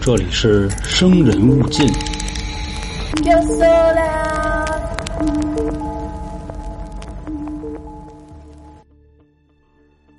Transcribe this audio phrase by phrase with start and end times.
[0.00, 1.86] 这里是生人勿近。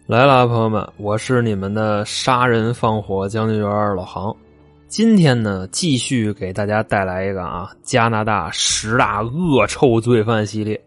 [0.05, 4.33] 来了，朋友们，我是你们的杀人放火将军员老杭。
[4.87, 10.79] 今天呢，继续给大家带来一个啊，加拿大十大恶臭罪犯系列。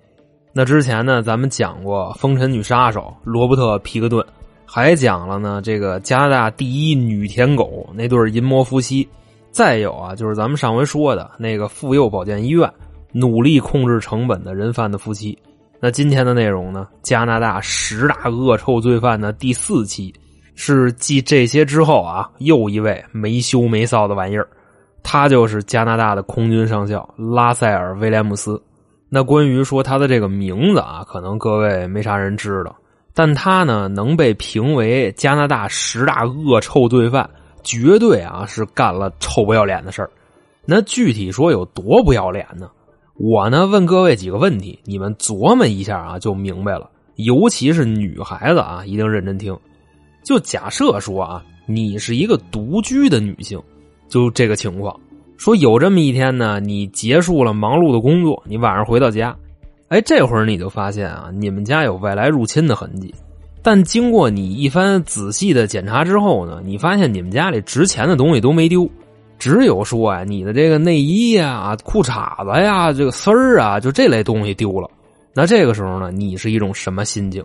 [0.55, 4.25] 那之前呢，咱们讲过风尘女杀手罗伯特皮克顿，
[4.73, 9.08] 还讲了呢这个加拿大第一女舔狗那对淫魔夫妻，
[9.50, 12.72] 再有啊，就是咱们上回说的那个妇幼保健医院
[13.12, 15.36] 努力控制成本的人贩的夫妻。
[15.81, 16.86] 那今天的内容呢？
[17.03, 20.14] 加拿大十大恶臭罪犯的第四期，
[20.54, 24.46] 是继这些之后啊，又一位没羞没臊的玩意儿，
[25.03, 28.62] 他就是加拿大的空军上校拉塞尔·威廉姆斯。
[29.09, 32.77] 那关于说他的这个名字啊，可能各位没啥人知道，
[33.14, 37.28] 但他呢能被评为加拿大十大恶臭罪犯，
[37.62, 40.11] 绝对啊是干了臭不要脸的事儿。
[40.65, 42.71] 那具体说有多不要脸呢？
[43.17, 46.89] 我呢问各位几个问题，你们琢磨一下啊，就明白了。
[47.17, 49.55] 尤其是女孩子啊，一定认真听。
[50.23, 53.61] 就假设说啊，你是一个独居的女性，
[54.09, 54.99] 就这个情况，
[55.37, 59.37] 说有这么一天呢，你结束了忙碌的工作，你晚上回到家，
[59.91, 63.13] 哎，这会儿你就发现啊，你们家有外来入侵的痕迹。
[63.61, 68.89] 但经过你一番仔细的检查之后呢，你发现你们家里值钱的东西都没丢。
[69.37, 74.89] 只有说啊，你的这个内衣呀、裤衩子呀、这个丝儿啊，就这类东西丢了。
[75.35, 77.45] 那这个时候呢，你是一种什么心境？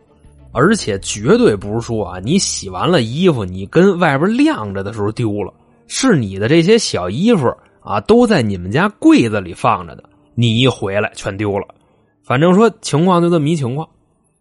[0.51, 5.51] 而且绝对不是说啊，你洗完了衣服，你跟外边晾着的时候丢了，
[5.87, 7.51] 是你的这些小衣服
[7.81, 10.03] 啊，都在你们家柜子里放着的，
[10.35, 11.65] 你一回来全丢了。
[12.25, 13.87] 反正说情况就这么一情况。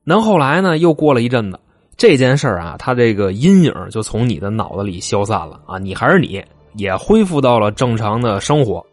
[0.03, 1.61] 那后来呢，又过了一阵子，
[1.97, 6.43] 这件事啊，它这个阴影就从你的脑子里消散了啊，你还是你。
[6.77, 8.85] 也恢复到了正常的生活，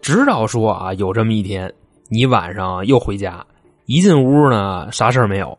[0.00, 1.68] 直到说啊，有这么一天，
[2.08, 3.44] 你晚上又回家，
[3.86, 5.58] 一进屋呢，啥事没有。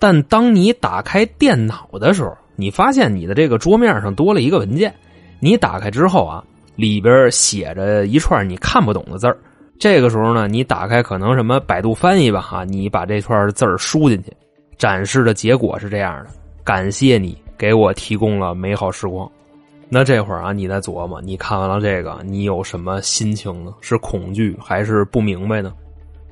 [0.00, 4.92] 但当你打开电脑的时候，你发现你的这个桌面上多了一个文件。
[5.38, 6.42] 你打开之后啊，
[6.74, 9.38] 里边写着一串你看不懂的字儿。
[9.78, 14.32] 这个时候呢，你打开可能什么百度翻译吧，哈，你把这串字儿输进去，
[14.78, 16.30] 展示的结果是这样的：
[16.62, 19.30] 感谢你给我提供了美好时光。
[19.88, 23.74] 那这会儿啊，你在琢磨，你看完了这个，你有什么心情呢？
[23.80, 25.72] 是恐惧还是不明白呢？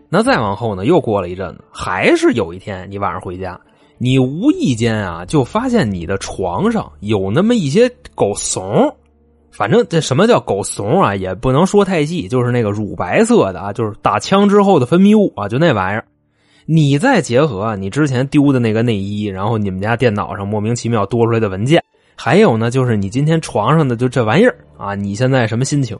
[0.08, 3.60] 那再往后呢，又过了一阵子，还是有一天，你晚上回家，
[3.98, 8.94] 你无意间啊，就发现你的床上有那么一些狗怂。
[9.52, 16.04] 反正这什么叫狗怂啊，也不能说太细，就是那个乳白色的啊，就是打枪之后的分泌物啊，就那玩意儿。
[16.64, 21.82] 你再结合你之前丢的那个内衣，然后你们家电脑上莫名其妙多出来的文件。
[22.16, 25.98] 还有呢，就是你今天床上的就这玩意儿啊，你现在什么心情？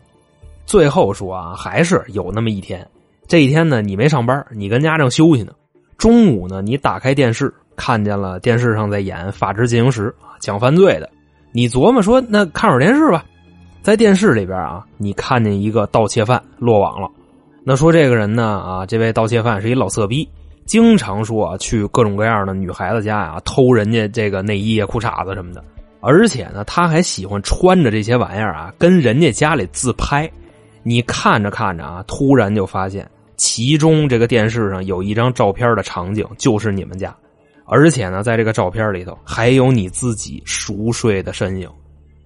[0.64, 2.86] 最后说啊，还是有那么一天，
[3.26, 5.52] 这一天呢，你没上班，你跟家正休息呢。
[5.98, 11.10] 中午呢，你打开电视，看见了电视上在演《法制进行时》啊，讲犯罪的。
[11.52, 13.24] 你琢磨说，那看会儿电视吧。
[13.82, 17.10] 在电视里边啊，你看见一个盗窃犯落网了。
[17.64, 20.28] 那说这个人呢啊，这位盗窃犯是一老色逼，
[20.66, 25.64] 经常说去各种各样的女孩子家呀偷人家这个内衣啊、裤衩子什么的。
[26.00, 30.30] 而且呢，他还喜欢穿着这些玩意儿啊，跟人家家里自拍。
[30.84, 37.12] 你看着看着啊，突然就发现其中这个电视上有一张照片的场景就是你们家，
[37.66, 41.68] 而且呢，在这个照片里头还有你自己熟睡的身影。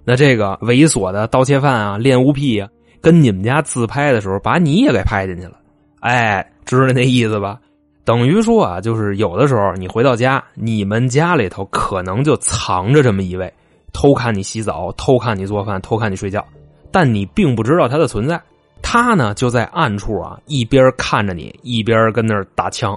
[0.08, 2.68] 那这个猥琐的盗窃犯啊，恋物癖啊，
[3.00, 5.54] 跟你们家自拍的时候把你也给拍进去了。
[5.98, 7.58] 哎，知道那意思吧？
[8.04, 13.52] 等于说啊，就是有的时候你回到家，你们家里头可能就藏着这么一位。
[13.92, 16.46] 偷看你洗澡，偷看你做饭，偷看你睡觉，
[16.92, 18.40] 但你并不知道他的存在。
[18.82, 22.96] 他呢就在暗处啊，一边看着你，一边跟那儿打枪。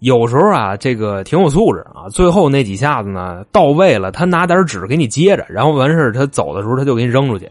[0.00, 2.08] 有时候啊，这个挺有素质啊。
[2.10, 7.50] 最后那几下子呢，到位了，他拿点纸给你接着，然后完事他走的时候他就给你扔出去。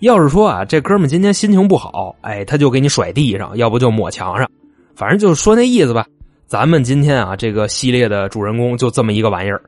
[0.00, 4.50] 要是说啊，这哥们今天心情不好，哎，他就给你甩地上，要不就抹墙上，
[4.96, 6.04] 反正就是说那意思吧。
[6.46, 9.62] 咱们今天啊，这个系列的主人公就这么一个玩意儿。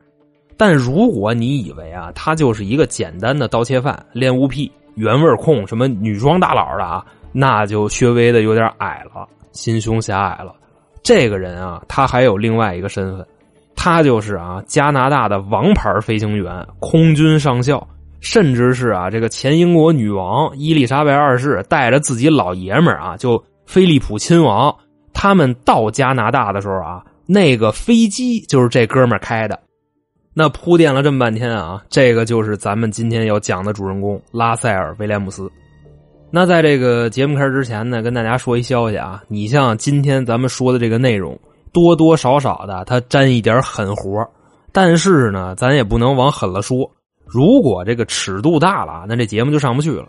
[0.56, 10.54] 但如果你以为啊，他就是一个简单的盗窃犯、恋物癖、原味控、什么女装大佬的啊，那就略微的有点矮了，心胸狭隘了。
[11.04, 13.24] 这个人啊，他还有另外一个身份，
[13.76, 17.86] 他就是啊加拿大的王牌飞行员、空军上校，
[18.20, 24.74] 甚至是啊这个前英国女王伊丽莎白二世带着自己老爷们啊，就菲利普亲王，
[25.12, 29.60] 他们到加拿大的时候啊，那个飞机就是这哥们开的。
[30.32, 35.52] 那铺垫了这么半天啊，这个就是咱们今天要讲的主人公拉塞尔·威廉姆斯。
[36.34, 41.38] 那在这个节目开始之前呢，跟大家说一消息啊，你像今天咱们说的这个内容，
[41.72, 44.28] 多多少少的它沾一点狠活，
[44.72, 46.90] 但是呢，咱也不能往狠了说。
[47.24, 50.08] 如果这个尺度大了，那这节目就上不去了。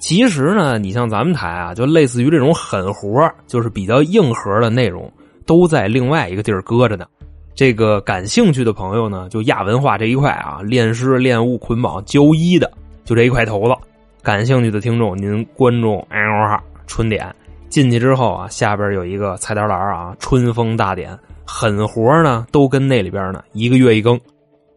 [0.00, 5.08] 其实呢，你像咱们台啊，就类似于这种狠活，就是比较硬核的内容，
[5.46, 7.06] 都在另外一个地儿搁着呢。
[7.54, 12.68] 这个感兴趣的朋友呢，就亚文化这一块啊，炼尸、炼物、捆绑、交易的，
[13.04, 13.76] 就这一块头子。
[14.22, 17.34] 感兴趣的听众，您关注“哎呦春点”
[17.70, 24.20] 进去之后啊，下边有一个菜单栏啊，“春风大典”，狠活呢都跟那里边呢，一个月一更。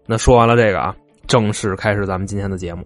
[0.05, 0.95] 那说完了这个啊，
[1.27, 2.85] 正式开始咱们今天的节目。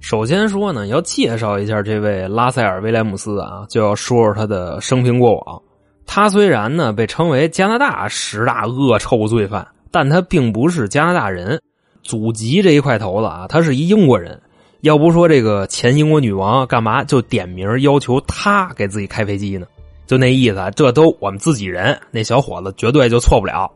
[0.00, 5.62] 首先说呢，要介绍一下这位拉塞尔·威廉姆斯啊，就要说说他的生平过往。
[6.04, 11.58] 他虽然呢被称为加拿大十大恶臭罪犯，但他并不是加拿大人，
[12.02, 14.38] 祖籍这一块头子啊，他是一英国人。
[14.84, 19.66] 要不说这个前英国女王干嘛就点名要求他给自己开飞机呢？
[20.06, 23.66] 就那意思，这都我们自己人，那小伙子绝对就错不了。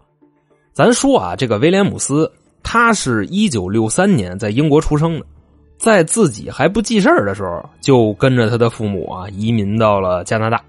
[0.74, 2.30] 咱说啊，这个威廉姆斯，
[2.62, 5.24] 他是一九六三年在英国出生的，
[5.78, 10.60] 在自己还不记事的时候，就跟着他的父母啊移民到了加拿大。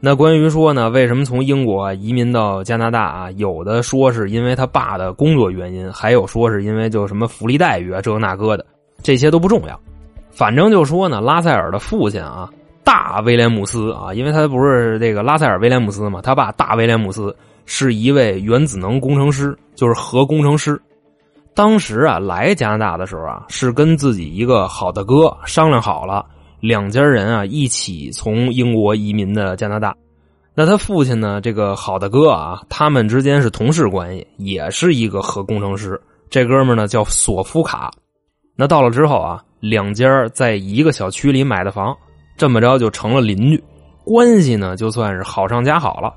[0.00, 3.30] 那关于说呢，为什么从英国移民到加拿大啊？
[3.38, 8.66] 有的说是因为他爸的工作原因，还有说是因为就什么福利待遇啊，这个那个的，
[9.02, 9.78] 这些都不重要。
[10.30, 12.48] 反正就说呢，拉塞尔的父亲啊，
[12.84, 17.34] 大威廉姆斯啊，因为他不是这个拉塞尔威廉姆斯嘛，他爸大威廉姆斯
[17.66, 20.80] 是一位原子能工程师，就是核工程师。
[21.54, 26.24] 当时啊，来加拿大的时候啊，是跟自己一个好的哥商量好了。
[26.60, 29.94] 两家人啊，一起从英国移民的加拿大。
[30.54, 31.40] 那他父亲呢？
[31.40, 36.00] 这个好的哥啊，他们之间是同事关系，也是一个核工程师。
[36.30, 37.90] 这哥们呢叫索夫卡。
[38.60, 41.96] 那到了之后啊，两家在一个小区里买的房，
[42.36, 43.62] 这么着就成了邻居，
[44.02, 46.12] 关系呢就算是好上加好了。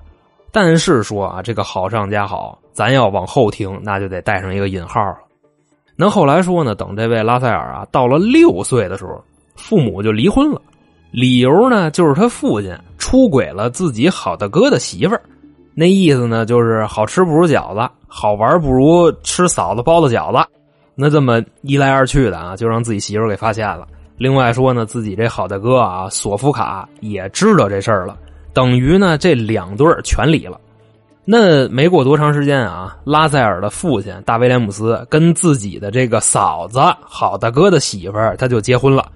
[0.51, 5.17] 但是说啊，这个好上加好，咱要往后听，那就得带上一个引号了。
[5.95, 9.23] 那后来说呢，等这位拉塞尔啊到了六岁的时候。
[9.57, 10.59] 父母就离婚了，
[11.11, 15.21] 理由呢就是他父亲出轨了自己好大哥的媳妇儿，
[15.75, 20.49] 那意思呢就是好吃不如饺子，好玩不如吃嫂子包的饺子。
[21.01, 23.87] 那这么一来二去的啊，就让自己媳妇给发现了。
[24.19, 28.15] 另外说呢，自己这好大哥啊索夫卡也知道这事儿了，
[28.53, 30.61] 等于呢这两对全离了。
[31.25, 39.11] 那没过多长时间啊，拉塞尔的父亲大威廉姆斯跟自己的这个嫂子好大哥的媳妇儿他就结婚了。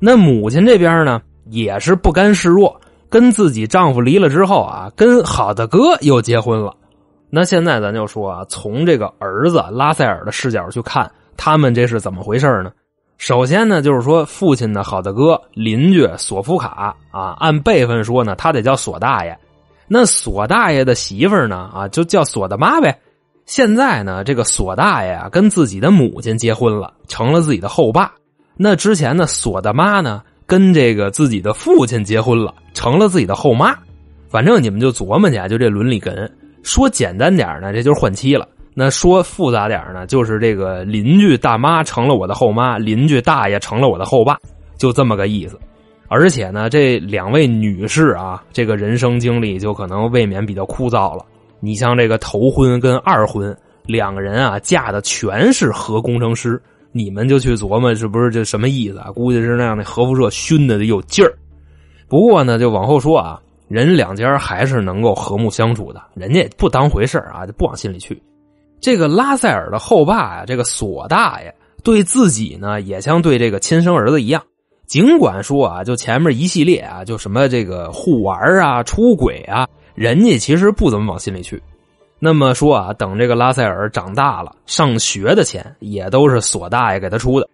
[0.00, 6.74] 那母亲这边呢，也是不甘示弱，跟自己丈夫离了之后啊，跟好大哥又结婚了。
[7.30, 11.08] 那现在咱就说啊，从这个儿子拉塞尔的视角去看，
[11.38, 12.70] 他们这是怎么回事呢？
[13.16, 19.38] 首先呢，就是说父亲的好大哥邻居索夫卡啊，按辈分说呢，他得叫索大爷。
[19.86, 23.00] 那索大爷的媳妇呢，啊，就叫索大妈呗。
[23.46, 28.12] 现在呢，这个索大爷啊，跟自己的母亲结婚了，成了自己的后爸。
[28.56, 33.74] 那之前呢，索大妈呢跟这个自己的父亲结婚了，成了自己的后妈。
[34.28, 36.30] 反正你们就琢磨去，就这伦理根。
[36.62, 38.46] 说简单点呢，这就是换妻了；
[38.80, 44.38] 那说复杂点呢，就是这个邻居大妈成了我的后妈，邻居大爷成了我的后爸，
[44.76, 45.58] 就这么个意思。
[46.06, 51.26] 而且呢，这两位女士啊，这个人生经历就可能未免比较枯燥了。
[51.58, 53.52] 你像这个头婚跟二婚，
[53.84, 56.62] 两个人啊嫁的全是核工程师。
[56.92, 59.10] 你们就去琢磨是不是这什么意思啊？
[59.10, 61.34] 估计是那样的核辐射熏的有劲儿。
[62.08, 68.22] 不过呢，就往后说啊，人两家还是能够和睦相处的，人家也不当回事啊，就不往心里去。
[68.80, 74.42] 这个拉塞尔的后爸呀，这个索大爷对自己呢，也像对这个亲生儿子一样。
[74.86, 81.62] 尽管说啊，就前面一系列啊，就什么这个互玩啊、出轨啊，人家其实不怎么往心里去。
[82.18, 87.48] 那么说啊，等这个拉塞尔长大了，上学的钱也都是索大爷给他出的。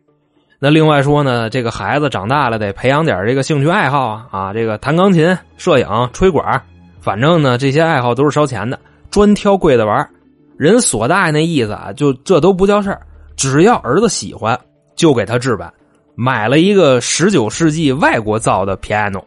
[0.60, 6.62] 那另外说呢，这个孩子长大了得培养点这个兴趣爱好啊啊，这个弹钢琴、摄影、吹管，
[7.00, 8.78] 反正呢这些爱好都是烧钱的，
[9.10, 10.08] 专挑贵的玩。
[10.56, 13.00] 人索大爷那意思啊，就这都不叫事儿，
[13.36, 14.58] 只要儿子喜欢，
[14.96, 15.72] 就给他置办，
[16.14, 19.22] 买了一个十九世纪外国造的 piano。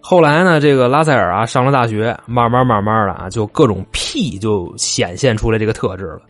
[0.00, 6.22] 后来呢，这个拉塞尔啊上了大学，慢慢慢慢的啊，就各种癖就显现出来这个特质了。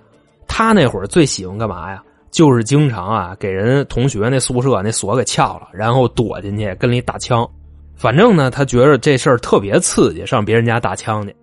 [0.46, 2.02] 他那会儿最喜欢干嘛呀？
[2.30, 7.46] 就是经常啊给人同学那宿舍那锁给撬了，然后躲进去跟里打枪。
[7.94, 11.36] 反正呢，他觉得这事儿特别刺激，上别人家打枪去。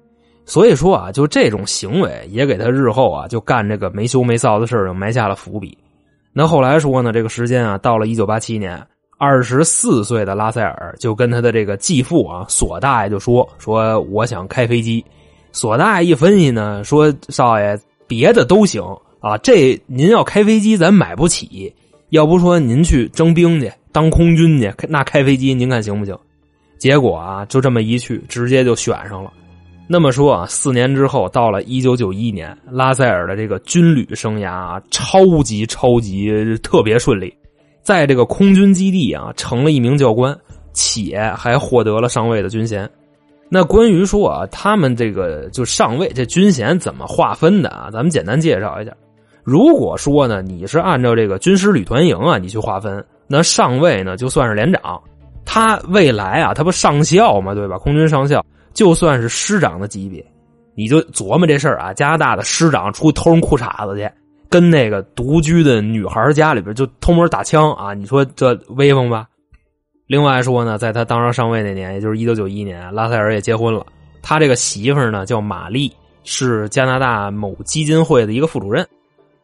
[0.50, 5.78] 所以说啊，就这种行为也给他日后啊就干这个没羞没臊的事儿埋下了伏笔。
[6.34, 8.84] 那后来说呢，这个时间啊到了一九八七年，
[9.20, 15.06] 二十四岁的拉塞尔就跟他的这个继父啊索大爷就说说我想开飞机。
[15.52, 18.84] 索大爷一分析呢，说少爷别的都行
[19.20, 21.72] 啊，这您要开飞机咱买不起，
[22.10, 26.18] 要不说您去征兵去当空军去，那开飞机您看行不行？
[26.80, 29.32] 结果啊，就这么一去，直接就选上了。
[29.92, 37.34] 那么说啊，四年之后，到了一九九一年，拉塞尔的这个军旅生涯啊，超级超级特别顺利，
[37.82, 40.38] 在这个空军基地啊，成了一名教官，
[40.74, 42.88] 且还获得了上尉的军衔。
[43.50, 47.90] 那关于说啊，他们这个就上尉这军衔怎么划分的啊？
[47.92, 48.92] 咱们简单介绍一下。
[49.44, 55.02] 如果说呢，你是按照这个军师旅团营啊，你去划分，那上尉呢就算是连长，
[55.46, 57.76] 他未来啊，他不上校嘛，对吧？
[57.80, 60.26] 空军上校就算是师长的级别，
[60.76, 61.94] 你就琢磨这事儿啊。
[61.94, 64.10] 加拿大的师长出去偷人裤衩子去，
[64.50, 69.28] 跟那个独居的女孩家里边就偷摸打枪啊，你说这威风吧？
[70.08, 73.86] 另外说呢，在他当上上尉那年，也就是一九九一年，拉塞尔也结婚了。
[74.22, 75.92] 他这个媳妇呢叫玛丽，
[76.24, 78.88] 是加拿大某基金会的一个副主任。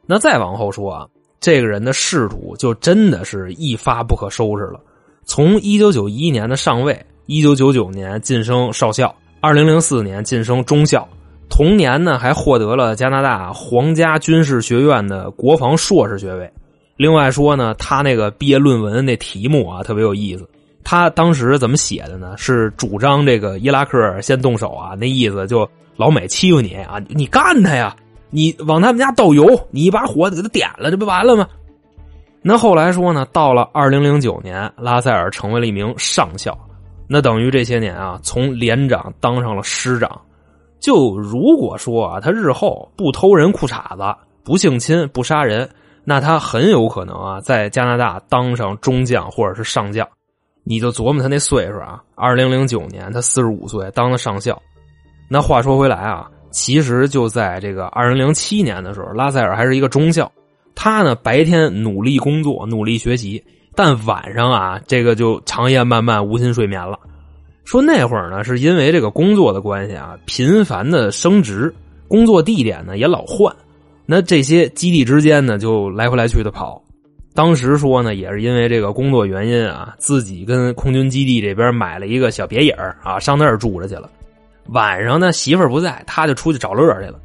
[0.08, 1.08] 那再往后说啊，
[1.40, 4.80] 这个人的仕途就真的是一发不可收拾了。
[5.24, 11.08] 从一九九一年的上尉，一九九九年晋升少校，二零零四年晋升中校，
[11.50, 16.52] 同年呢还获得了加拿大皇家军事学院的国防硕士学位。
[16.98, 20.48] 另外说呢，他那个毕业论文那题目啊特别有意思。
[20.84, 22.36] 他当时怎么写的呢？
[22.38, 25.68] 是主张这个伊拉克先动手啊，那意思就
[25.98, 27.96] 老美欺负你啊，你干他呀，
[28.30, 31.48] 你往他们家倒油，你一把火给他点了，这不完了吗？
[32.44, 36.56] 那后来说呢，到了二零零九年，拉塞尔成为了一名上校，
[37.08, 40.22] 那等于这些年啊，从连长当上了师长。
[40.80, 45.68] 就如果说啊，他日后不偷人裤衩子，不性侵，不杀人，
[46.04, 50.08] 那他很有可能啊，在加拿大当上中将或者是上将。
[50.64, 54.62] 你就琢磨他那岁数啊，二零零九年他四十五岁当了上校。
[55.28, 60.32] 那话说回来啊，其实就在这个二零零七年的时候，拉塞尔还是一个中校。
[60.76, 63.44] 他呢白天努力工作，努力学习，
[63.76, 66.98] 但晚上啊，这个就长夜漫漫，无心睡眠了。
[67.66, 71.74] 说那会儿呢，是因为这个工作的关系啊，频繁的升职，
[72.08, 73.54] 工作地点呢也老换，
[74.06, 76.82] 那这些基地之间呢就来回来去的跑。
[77.34, 82.72] 当时说呢，也是因为这个工作原因啊，自己跟空军基地这边买了一个小别野
[83.04, 84.10] 啊，上那儿住着去了。
[84.68, 87.20] 晚上呢，媳妇儿不在，他就出去找乐去了。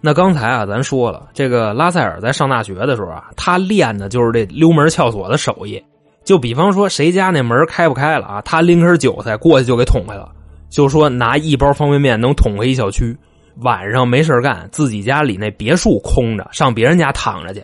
[0.00, 5.82] 那刚才啊，咱说了，这个拉塞尔在上大学的时候啊，他练的就是这溜门撬锁的手艺。
[6.24, 10.32] 就比方说，谁家那门开不开了啊，他拎根韭菜过去就给捅开了。
[10.70, 13.16] 就说拿一包方便面能捅开一小区。
[13.58, 17.62] 晚上没事干，自己家里那别墅空着，上别人家躺着去。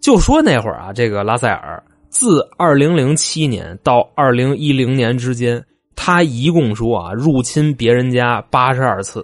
[0.00, 5.62] 就说那会儿啊，这个拉塞尔自二零零七年到二零一零年之间，
[5.94, 9.22] 他一共说啊入侵别人家八十二次，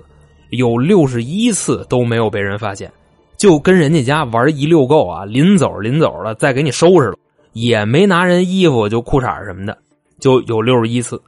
[0.50, 2.92] 有六十一次都没有被人发现，
[3.38, 7.16] 就跟人家家玩一溜够啊，临走临走了再给你收拾了，
[7.56, 9.78] 也没拿人衣服就裤衩什么的，
[10.20, 11.18] 就有六十一次。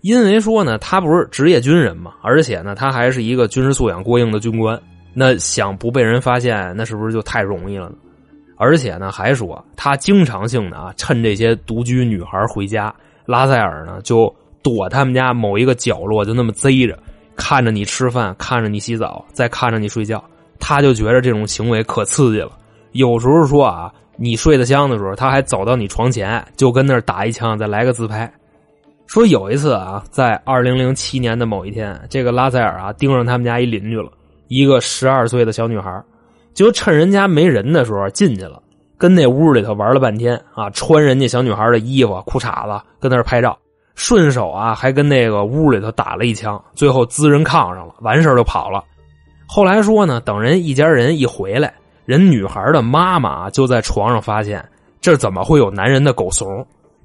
[0.00, 4.80] 因为说呢，他不是职业军人嘛，而且呢，他还是一个军事素养过硬的军官，
[5.12, 7.96] 那想不被人发现，那是不是就太容易了呢？
[8.56, 12.94] 而且呢，还说他经常性的啊，趁这些独居女孩回家，
[13.26, 16.96] 拉塞尔呢就躲他们家某一个角落，就那么贼着，
[17.34, 20.22] 看着你吃饭，看着你洗澡，再看着你睡觉，
[20.60, 22.52] 他就觉得这种行为可刺激了。
[22.92, 28.30] 有时候说啊，你睡得香的时候，他还走到你床前，就跟那儿打一枪，再来个自拍。
[29.06, 34.10] 说有一次啊，在二零零七年的某一天，这个拉塞尔啊盯上他们家一邻居了，
[34.48, 36.02] 一个十二岁的小女孩。
[36.54, 38.62] 就趁人家没人的时候进去了，
[38.98, 43.58] 跟那屋里头玩了半天啊，穿人家小女孩的衣服、裤衩子，跟那儿拍照，
[43.94, 48.84] 顺手啊还跟那个屋里头打了一枪，最后滋人炕上了，完事就跑了。
[49.46, 51.72] 后来说呢，等人一家人一回来，
[52.12, 54.62] 人女孩的妈妈就在床上发现，
[55.00, 56.46] 这怎么会有男人的狗怂？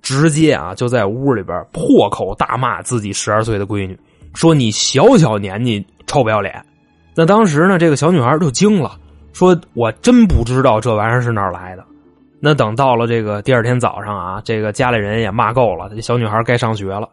[0.01, 3.97] 直接啊就在屋里边破口大骂自己十二岁的闺女，
[4.33, 6.61] 说你小小年纪臭不要脸。
[7.15, 8.97] 那当时呢，这个小女孩就惊了。
[9.31, 11.85] 说我真不知道这玩意儿是哪来的。
[12.41, 17.07] 那等到了这个第二天早上啊，这个家里人也骂够了，这小女孩该上学了。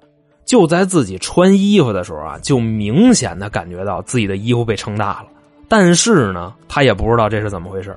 [0.45, 5.27] 就在自己穿衣服的时候啊，就明显的感觉到自己的衣服被撑大了。
[5.69, 7.97] 但是呢，他也不知道这是怎么回事。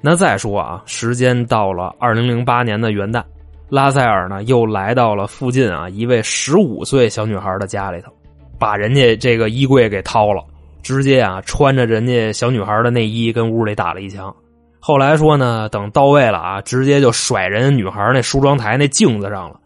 [0.00, 3.22] 那再说啊，时间到了二零零八年的元旦，
[3.68, 8.12] 拉塞尔呢又来到了附近啊一位十五岁小女孩的家里头，
[8.58, 10.42] 把人家这个衣柜给掏了。
[10.80, 14.34] 直接啊穿着人家小女孩的内衣跟屋里打了一枪。
[14.78, 19.58] 后来说呢，等到位了啊，直接就甩人女孩那梳妆台那镜子上了，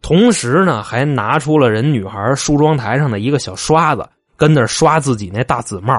[0.00, 5.92] 同时呢还拿出了人女孩梳妆台上的一个小刷子，跟那刷自己那大紫帽。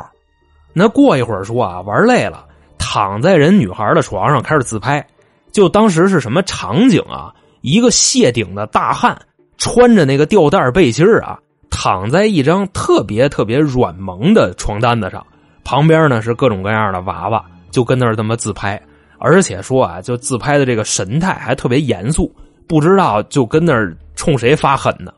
[0.74, 2.46] 那过一会儿说啊，玩累了，
[2.78, 5.06] 躺在人女孩的床上开始自拍。
[5.51, 7.34] 就当时是什么场景啊？
[7.62, 9.20] 一个谢顶的大汉，
[9.58, 11.38] 穿着那个吊带背心啊，
[11.70, 15.25] 躺在一张特别特别软萌的床单子上，
[15.63, 18.82] 旁边呢是各种各样的娃娃，就跟那儿这么自拍。
[19.20, 22.34] 而且说啊，就自拍的这个神态还特别严肃，
[22.68, 25.12] 不知道就跟那儿冲谁发狠呢。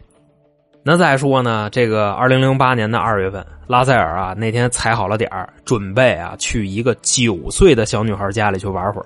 [0.86, 9.06] 那再说呢，这个二零零八年的二月份，拉塞尔啊那天踩好了点儿，准备啊去一个九岁的小女孩家里去玩会儿。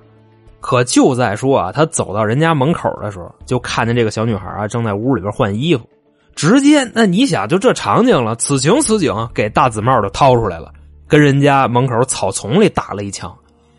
[0.60, 5.88] 可就在说啊，他走到人家门口的时候，就看见这个小女孩啊正在屋里边换衣服。
[6.36, 10.72] 直接，那你想就这场景了，此情此景，给大紫帽就掏出来了，
[11.08, 13.32] 跟人家门口草丛里打了一枪。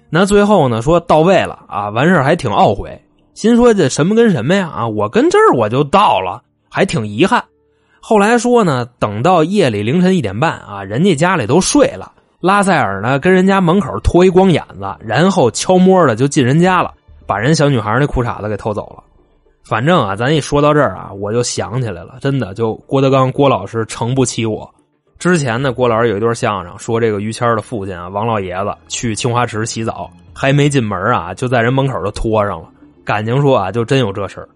[0.09, 3.01] 那最后呢，说到位了啊，完事还挺懊悔，
[3.35, 7.45] 心说这什么跟什么呀啊，我跟这儿我就到了，还挺遗憾。
[8.09, 12.11] 后来说呢，等到夜里凌晨一点半啊，人家家里都睡了，
[12.41, 16.95] 拉塞尔呢跟人家门口脱一光眼子，然后悄摸的就进人家了，
[17.27, 19.05] 把人小女孩那裤衩子给偷走了。
[19.63, 24.67] 反正啊，咱一说到这儿啊，我就想起来了，真的就郭德纲郭老师诚不起我。
[25.19, 32.69] 之前呢，郭老师有一段相声，说这个于谦的父亲啊，王老爷子去清华池洗澡，还没进门啊，就在人门口就脱上了，
[33.05, 34.49] 感情说啊，就真有这事儿。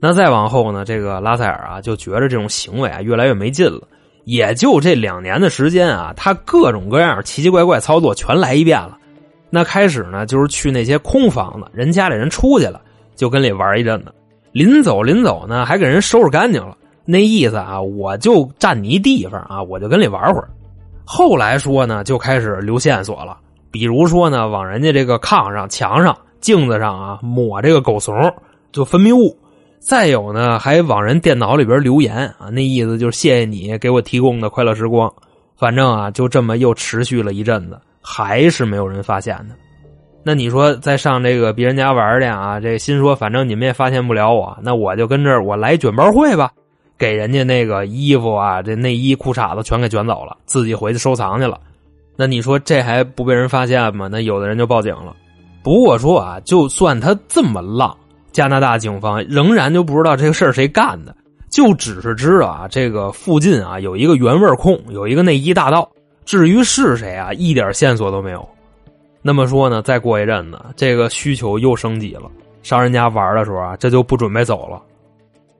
[0.00, 3.82] 那再往后呢，这个拉塞尔啊，就觉着这种行为啊越来越没劲了。
[4.24, 8.96] 也就这两年的时间啊，他各种各样奇奇怪怪操作全来一遍了。
[9.50, 12.80] 那开始呢，就是去那些空房子，人家里人出去了，
[13.16, 14.12] 就跟里玩一阵子。
[14.52, 16.76] 临走临走呢，还给人收拾干净了。
[17.06, 20.48] 那意思啊，我就占你地方啊，我就跟你玩会儿。
[21.06, 23.38] 后来说呢，就开始留线索了，
[23.70, 28.14] 比如说呢，往人家这个炕上、墙上、镜子上啊抹这个狗怂，
[28.70, 29.34] 就分泌物。
[29.80, 35.12] 再有呢，还往人电脑里边留言啊，那意思就是谢谢你给我提供的快乐时光。
[35.56, 39.54] 反正啊，就这么又持续了一阵子，还是没有人发现的。
[40.22, 42.60] 那你说再上这个别人家玩去啊？
[42.60, 46.52] 这心说反正你们也发现不了我，那我就跟这儿我来卷包会吧，
[46.98, 51.58] 给人家那个衣服啊、这内衣、裤衩子全给卷走了，自己回去收藏去了。
[52.14, 54.06] 那你说这还不被人发现吗？
[54.06, 55.14] 那有的人就报警了。
[55.62, 57.96] 不过说啊，就算他这么浪。
[58.38, 61.12] 加拿大警方仍然就不知道这个事儿谁干的，
[61.50, 65.90] 就只是知道啊，这个附近啊有一个原味控，有一个内衣大盗。
[66.24, 68.48] 至于是谁啊，一点线索都没有。
[69.22, 72.30] 那么说呢，再过一阵子，这个需求又升级了。
[72.62, 74.80] 上人家玩的时候啊，这就不准备走了。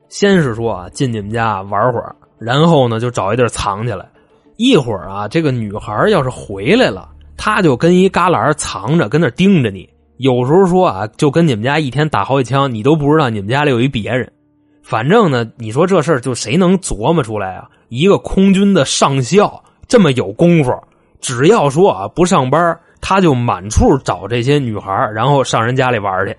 [0.09, 4.09] 先是说啊，进你们家玩会儿，然后呢就找一地儿藏起来。
[4.57, 9.88] 一会儿啊，这个女孩要是回来了，他就跟一旮旯藏着，跟那盯着你。
[10.19, 14.31] 有时候说啊，就跟你们家一天打好几枪，你都不知道你们家里有一别人。
[14.83, 17.69] 反正呢，你说这事儿就谁能琢磨出来啊？
[17.89, 20.73] 一个空军的上校这么有功夫，
[21.21, 26.37] 只要说啊不上班，他就满处找这些女孩，然后上人家里玩去。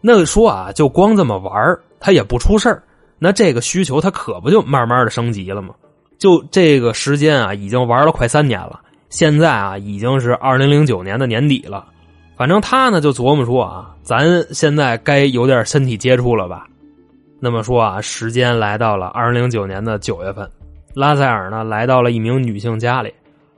[0.00, 2.82] 那说啊，就光这么玩，他也不出事
[3.18, 5.74] 那这个需求他可不就慢慢的升级了吗？
[6.18, 8.80] 就这个时间啊，已经玩了快三年了。
[9.10, 11.86] 现在啊，已经是二零零九年的年底了。
[12.36, 16.66] 反正他呢就琢磨说啊，咱现在该有点身体接触了吧？
[17.40, 20.48] 那么说啊，时间来到了二零零九年的九月份，
[20.94, 23.12] 拉塞尔呢来到了一名女性家里。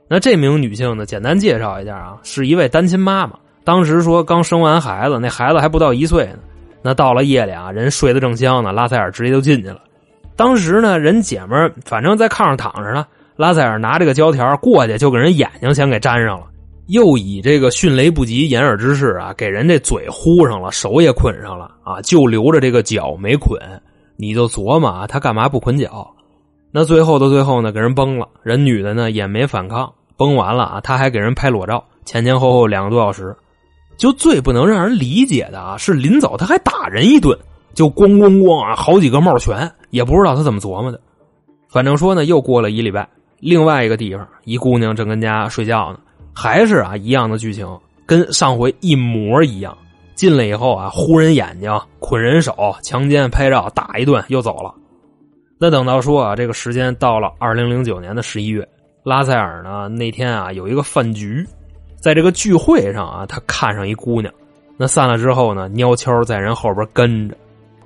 [0.09, 3.33] 那这名女性呢，简单介绍一下啊，是一位单亲妈妈。
[3.63, 6.39] 当时说刚生完孩子，那孩子还不到一岁呢。
[6.81, 9.81] 那到了夜里啊，人睡得正香呢，拉塞尔直接就进去了。
[10.35, 16.45] 当时呢，人姐们反正在炕上躺着呢，拉塞尔拿这个胶条过去就给人眼睛先给粘上了。
[16.87, 23.59] 又以这个迅雷不及掩耳之势啊，给人这嘴糊上了，手也捆上了啊，就留着这个脚没捆。
[24.15, 26.09] 你就琢磨啊，他干嘛不捆脚？
[26.71, 28.27] 那最后的最后呢，给人崩了。
[28.41, 33.35] 人女的呢也没反抗，崩完了啊，他还给人拍裸照，前前后后两个多小时。
[33.97, 37.37] 就最不能让人理解的啊，是临走他还打人一顿，
[37.73, 40.99] 就咣咣咣啊，好几个帽拳，也不知道他怎么琢磨的。
[41.67, 43.07] 反正说呢，又过了一礼拜，
[43.39, 45.99] 另外一个地方，一姑娘正跟家睡觉呢。
[46.39, 47.67] 还是啊，一样的剧情，
[48.05, 49.75] 跟上回一模一样。
[50.13, 54.71] 进来以后啊，呼人眼睛，捆人手，强奸，拍照，打一顿，又走了。
[55.57, 58.67] 那等到说啊，这个时间到了二零零九年的十一月，
[59.03, 61.43] 拉塞尔呢那天啊有一个饭局，
[61.99, 64.31] 在这个聚会上啊，他看上一姑娘。
[64.77, 67.35] 那散了之后呢，鸟悄在人后边跟着。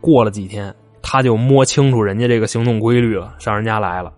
[0.01, 4.11] 过了几天，他就摸清楚人家这个行动规律了，上人家来了。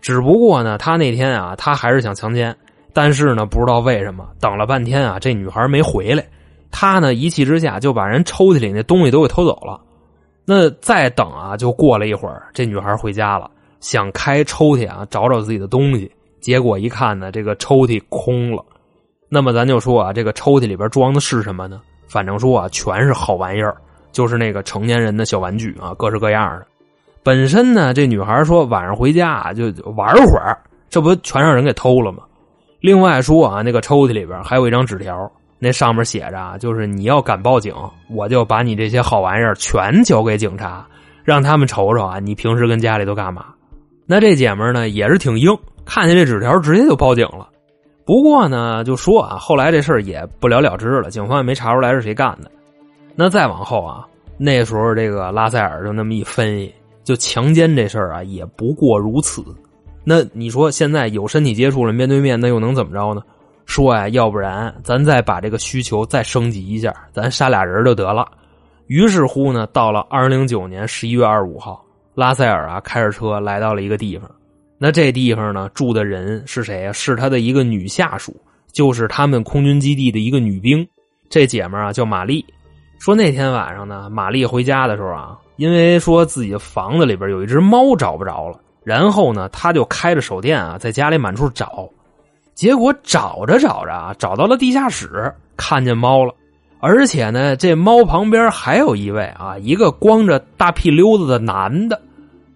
[0.00, 2.56] 只不过呢，他那天啊，他还是想强奸。
[2.96, 6.24] 但是呢，不知道为什么等了半天啊，这女孩没回来。
[6.70, 9.78] 他呢一气之下就把人抽屉里那东西都给偷走了。
[10.46, 18.64] 那再等啊，就过了一会儿，这女孩回家了，想开抽屉啊找找自己的东西，结果一看呢，这个抽屉空了。
[19.28, 21.82] 那么咱就说啊，这个抽屉里边装的是什么呢？
[22.08, 23.76] 反正说啊，全是好玩意儿，
[24.10, 26.66] 就是那个成年人的小玩具啊，各式各样的。
[27.22, 29.64] 本身呢，这女孩说晚上回家啊就
[29.96, 32.22] 玩会儿，这不全让人给偷了吗？
[32.86, 37.74] 另外说啊，那个抽屉里边还有一张纸条，那上面写着啊，就是你要敢报警，
[38.08, 40.86] 我就把你这些好玩意儿全交给警察，
[41.24, 43.46] 让他们瞅瞅啊，你平时跟家里都干嘛？
[44.06, 45.52] 那这姐们呢也是挺硬，
[45.84, 47.48] 看见这纸条直接就报警了。
[48.04, 52.48] 不过呢，就说啊，后来这事儿也不了了之了，警方也没查出来是谁干的。
[53.16, 54.06] 那再往后啊，
[54.38, 56.72] 那时候这个拉塞尔就那么一分析，
[57.02, 59.42] 就强奸这事儿啊，也不过如此。
[60.08, 63.20] 那你说现在有身体接触了，面对面，那又能怎么着呢？
[63.64, 68.24] 说呀，要不然咱再把这个需求再升级一下，咱杀俩人就得了。
[68.86, 74.30] 于是乎呢，到了二零零九年十一月二十五号，拉塞尔啊开着车来到了一个地方。
[74.78, 76.92] 那这地方呢，住的人是谁呀？
[76.92, 78.40] 是他的一个女下属，
[78.70, 80.86] 就是他们空军基地的一个女兵。
[81.28, 82.46] 这姐们啊叫玛丽。
[83.00, 91.90] 说那天晚上呢，玛丽回家的时候啊，因为说自己的房子里边有一只猫找不着了，然后呢，他就开着手电啊，在家里满处找，
[92.54, 96.32] 结果找着找着啊，找到了地下室，看见猫了，
[96.78, 102.00] 而且呢，这猫旁边还有一位啊，一个光着大屁溜子的男的。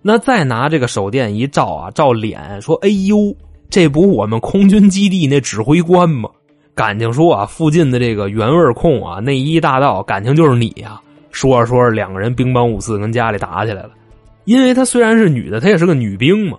[0.03, 3.35] 那再拿这个手电一照啊，照脸说：“哎呦，
[3.69, 6.31] 这不我们空军基地那指挥官吗？”
[6.77, 11.01] 感情说啊，附近的这个原味控啊，内衣大盗，感情就是你呀。
[11.33, 13.91] 说着说着，两个人兵帮五四跟家里打起来了。
[14.51, 16.59] 因为她虽然是女的，她也是个女兵嘛。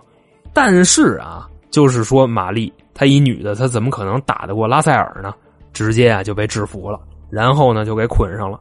[0.53, 5.33] 但是啊，就是说玛丽她一女的，她怎么可能打得过拉塞尔呢？
[5.73, 6.97] 直接啊就被制服了，
[7.29, 8.57] 然后呢就给捆上了。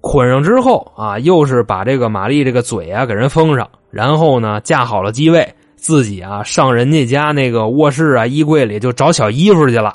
[0.00, 9.92] 捆上之后啊，又是把这个玛丽这个嘴啊给人封上，然后呢架好了机位，自己啊上人家家那个卧室啊衣柜里就找小衣服去了。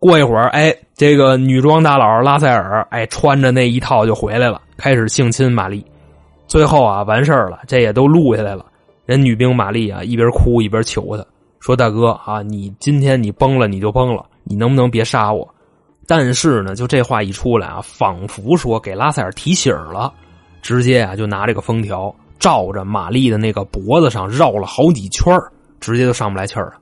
[0.00, 5.84] 过一会儿，哎，这个女装大佬拉塞尔哎穿着那一套就回来了，开始性侵玛丽。
[6.48, 8.64] 最后啊完事儿了，这也都录下来了。
[9.04, 11.24] 人女兵玛丽啊一边哭一边求他
[11.60, 15.46] 说：“大哥啊，你今天你崩了你就崩了，你能不能别杀我？”
[16.06, 20.12] 但是呢，就这话一出来啊，仿佛说给拉塞尔提醒了，
[20.62, 25.38] 直接啊就拿这个封条照着玛丽的那个脖子上绕了好几圈
[25.80, 26.74] 直接就上不来气儿了。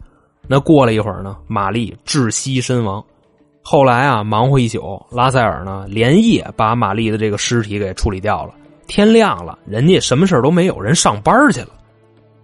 [0.47, 3.05] 那过了一会儿呢，玛丽窒息身亡。
[3.63, 8.55] 后来啊，忙活一宿，拉塞尔呢连夜把玛丽的这个尸体给处理掉了。
[8.87, 11.69] 天亮了，人家什么事都没有，人上班去了。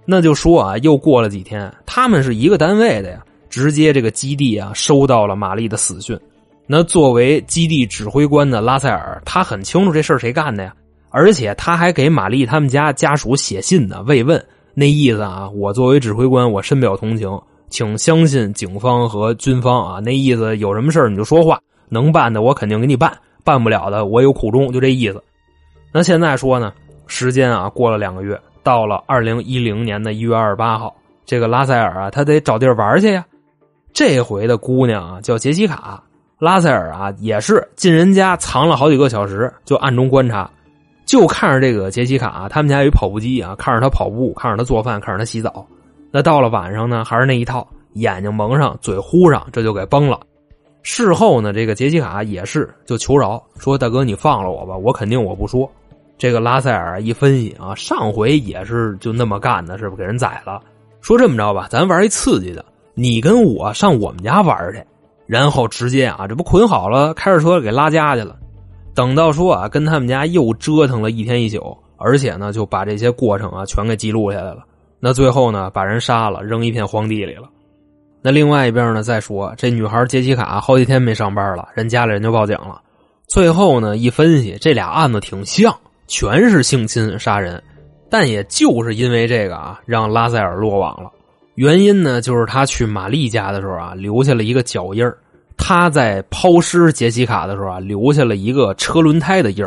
[0.04, 6.18] 那就说啊，又过了几天，他们是一个单位的呀，直接这个基地啊收到了玛丽的死讯。
[6.66, 10.74] 那作为基地指挥官的拉塞尔，他很清楚这事儿谁干的呀，
[11.10, 14.42] 而且他还给玛丽他们家家属写信呢，慰问。
[14.74, 17.28] 那意思啊，我作为指挥官，我深表同情，
[17.68, 20.00] 请相信警方和军方啊。
[20.00, 23.12] 那意思有什么事你就说话，能办的我肯定给你办，
[23.44, 25.22] 办不了的我有苦衷，就这意思。
[25.92, 26.72] 那现在说呢，
[27.06, 30.94] 时间啊过了两个月，到了二零一零年的一月二十八号，
[31.26, 33.24] 这个拉塞尔啊，他得找地儿玩去呀。
[33.92, 36.02] 这回的姑娘啊叫杰西卡。
[36.38, 40.50] 拉塞尔啊，也是进人家藏了好几个小时，就暗中观察，
[41.06, 45.64] 就看着这个杰西卡，他们家有一跑步机啊，看着他跑步，看着他做饭，看着他洗澡。
[46.10, 50.18] 那到了晚上呢，还是那一套，眼睛蒙上，嘴呼上，这就给崩了。
[50.82, 55.70] 事后呢，这个杰西卡也是就求饶，说大哥你放了我吧，我肯定我不说。
[56.22, 60.60] 这个拉塞尔一分析啊，上回也是就那么干的，是不是给人宰了？
[61.00, 64.80] 说这么着吧，咱玩一刺激的，你跟我上我们家玩去。
[65.26, 68.36] 然后直接啊，这不捆好了，开着车给拉家去了。
[68.94, 74.58] 等到说啊，跟他们家又折腾了一天一宿，而且呢，就把这些过程啊全给记录下来了。
[75.00, 77.48] 那最后呢，把人杀了，扔一片荒地里了。
[78.22, 82.80] 那另外一边呢，再说这女孩杰西卡好几天没上班了，人家里人就报警了。
[83.26, 85.76] 最后呢，一分析，这俩案子挺像，
[86.12, 87.60] 全是性侵杀人，
[88.10, 91.10] 但也就是因为这个啊，让拉塞尔落网了。
[91.54, 95.02] 原因呢，就是他去玛丽家的时候啊，留下了一个脚印
[95.56, 99.66] 他在抛尸杰西卡的时候啊，留下了一个车轮胎的印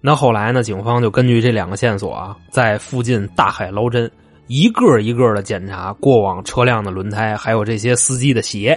[0.00, 4.10] 那后来呢，警方就根据这两个线索啊，在附近大海捞针，
[4.48, 8.76] 一个一个的检查过往车辆的轮胎，还有这些司机的鞋。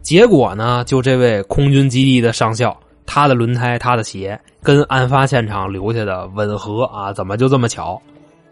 [0.00, 2.74] 结果呢，就这位空军基地的上校，
[3.06, 8.00] 他的轮胎、他的鞋跟案发现场留下的吻合啊，怎么就这么巧？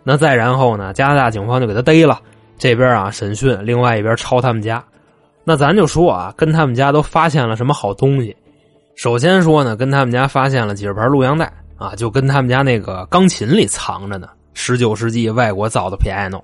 [0.03, 2.21] 那再然后呢，加拿大警方就给他逮了。
[2.57, 4.83] 这边啊审讯，另外一边抄他们家。
[5.43, 8.35] 那咱就说啊，跟他们家都发现了什么好东西？
[8.95, 14.29] 首先说呢，跟他们家发现了几十盘录像带啊，就跟他们家那个钢琴里藏着呢。
[14.55, 16.41] 十九世纪外国造的 piano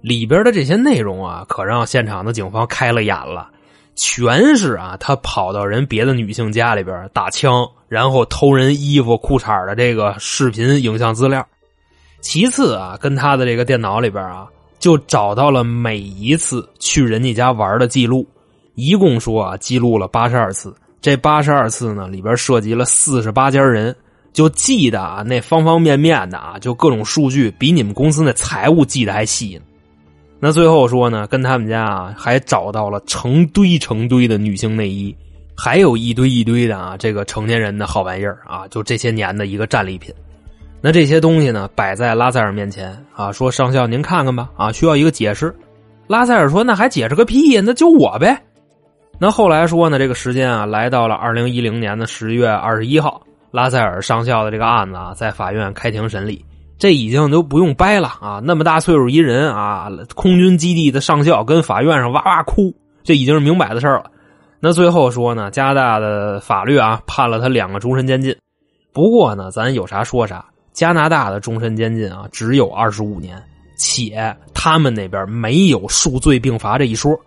[0.00, 3.48] 里边的这些内容啊，可让现场的警方开了眼了，
[3.96, 11.46] 全是啊，他跑到人别的女性家里边打枪，然后偷人衣服裤衩的这个视频影像资料。
[12.20, 14.46] 其次啊，跟他的这个电脑里边啊，
[14.78, 18.26] 就找到了每一次去人家家玩的记录，
[18.74, 20.74] 一共说啊，记录了八十二次。
[21.00, 23.94] 这八十二次呢，里边涉及了四十八家人。
[24.32, 29.62] 就记得啊，那方方面面的啊，就各种数据比你们公司那财务记得还细呢。
[30.40, 35.16] 那最后说呢，跟他们家啊还找到了成堆成堆的女性内衣，
[35.56, 40.14] 还有一堆一堆的啊这个成年人的好玩意儿啊，就这些年的一个战利品。
[40.80, 45.54] 那这些东西呢摆在拉塞尔面前啊，说上校您看看吧啊，需要一个解释。
[46.06, 48.38] 拉塞尔说那还解释个屁呀，那就我呗。
[49.18, 53.22] 那后来说呢，这个时间啊来到了二零一零年的十月二十一号。
[53.50, 56.44] 拉塞尔上校的这个案子啊，在法院开庭审理，
[56.84, 58.42] 这已经都不用掰了啊！
[58.44, 64.04] 那么大岁数一人啊，空军基地的上校跟法院上哇哇哭，这已经是明摆的事了。
[64.60, 68.36] 那最后说呢，加拿大的法律啊，判了他两个终身监禁。
[68.92, 70.44] 不过呢，咱有啥说啥，
[70.74, 73.42] 加拿大的终身监禁啊，只有二十五年，
[73.78, 77.18] 且他们那边没有数罪并罚这一说。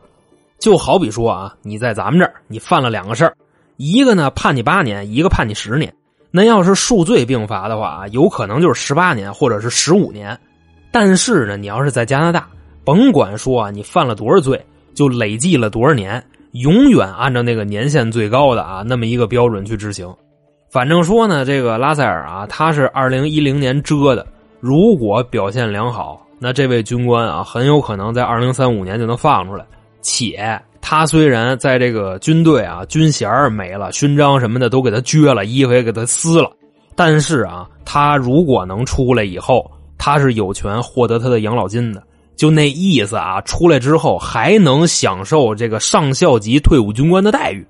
[0.59, 3.35] 就好比说啊，你在咱们这儿，你犯了两个事儿，
[3.77, 5.91] 一个呢判你八年，一个判你十年。
[6.31, 10.37] 那要是数罪并罚的话啊有可能就是十八年或者是十五年。
[10.91, 12.47] 但是呢，你要是在加拿大，
[12.83, 20.11] 甭管说啊，你犯了多少罪，就累计了多少年，永远按照那个年限最高的啊那么一个标准去执行。
[20.69, 24.25] 反正说呢，这个拉塞尔啊，他是二零一零年遮的，
[24.59, 29.65] 如果表现良好，那这位军官啊，很有可能在二零三五年就能放出来，
[30.01, 30.59] 且。
[30.81, 36.51] 他虽然在这个军队啊，军衔没了，勋章什么的都给他撅了，衣服也给他撕了，
[36.95, 42.01] 但是啊，他如果能出来以后，他是有权获得他的养老金的。
[42.35, 47.65] 就那意思啊，出来之后还能享受这个上校级退伍军官的待遇。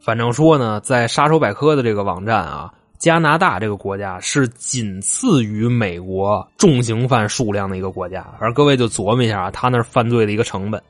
[0.00, 8.26] 反正说呢，在杀手百科的这个网站啊，加拿大这个国家是仅次于美国重刑犯数量的一个国家。
[8.40, 10.82] 而各位就琢磨一下啊，他那犯罪的一个成本。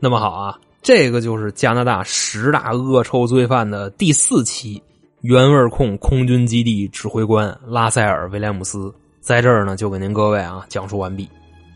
[0.00, 4.80] 那么好啊，这个就是加拿大十大恶臭罪犯的第四期，
[5.22, 11.28] 原味控空军基地指挥官拉塞尔·威廉姆斯在这儿呢，就给您各位啊讲述完毕。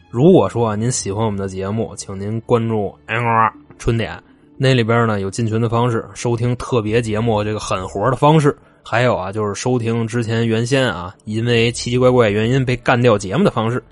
[0.09, 4.23] 如果说您喜欢我们的节目，请您关注 N R 春点，
[4.57, 13.83] 那里边呢有进群的方式，收听特别节目这个狠活的方式，还有啊就是收听之前原先啊因为奇奇怪怪原因被干掉节目的方式。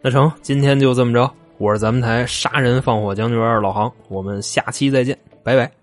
[0.00, 1.28] 那成，今天就这么着。
[1.64, 5.74] 我是咱们台杀人放火将军老航，我们下期再见，拜拜。